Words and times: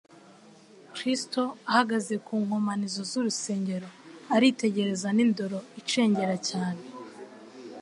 Kristo 0.95 1.41
ahagaze 1.69 2.15
ku 2.25 2.33
nkomanizo 2.43 3.01
z'urusengero 3.09 3.89
aritegereza 4.35 5.07
n'indoro 5.13 5.57
icengera 5.79 6.35
cyane 6.49 6.83